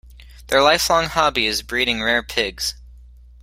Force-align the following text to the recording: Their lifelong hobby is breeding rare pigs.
Their 0.47 0.63
lifelong 0.63 1.05
hobby 1.05 1.45
is 1.45 1.61
breeding 1.61 2.01
rare 2.01 2.23
pigs. 2.23 2.73